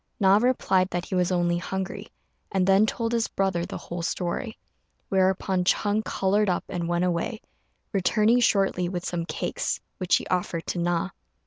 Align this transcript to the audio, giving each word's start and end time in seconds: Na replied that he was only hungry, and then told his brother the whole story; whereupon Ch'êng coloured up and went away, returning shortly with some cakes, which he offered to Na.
Na 0.19 0.37
replied 0.37 0.89
that 0.89 1.05
he 1.05 1.13
was 1.13 1.31
only 1.31 1.59
hungry, 1.59 2.07
and 2.51 2.65
then 2.65 2.87
told 2.87 3.11
his 3.11 3.27
brother 3.27 3.67
the 3.67 3.77
whole 3.77 4.01
story; 4.01 4.57
whereupon 5.09 5.63
Ch'êng 5.63 6.03
coloured 6.03 6.49
up 6.49 6.63
and 6.69 6.87
went 6.87 7.05
away, 7.05 7.39
returning 7.93 8.39
shortly 8.39 8.89
with 8.89 9.05
some 9.05 9.27
cakes, 9.27 9.79
which 9.99 10.15
he 10.15 10.25
offered 10.25 10.65
to 10.65 10.79
Na. 10.79 11.11